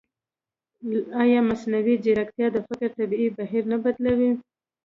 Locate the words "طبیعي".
2.97-3.27